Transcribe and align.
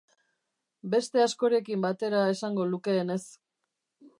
Beste 0.93 1.21
askorekin 1.25 1.83
batera 1.87 2.25
esango 2.33 2.69
lukeenez. 2.73 3.23